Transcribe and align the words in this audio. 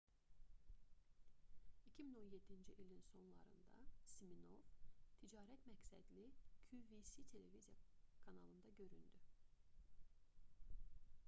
2017-ci 1.89 2.73
ilin 2.85 3.03
sonlarında 3.07 3.83
siminoff 4.13 4.73
ticarət 5.21 5.69
məqsədli 5.73 6.27
qvc 6.71 7.27
televiziya 7.37 7.87
kanalında 8.25 8.77
göründü 8.83 10.77